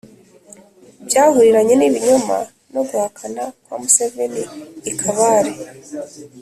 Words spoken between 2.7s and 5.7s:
no guhakana kwa museveni i kabale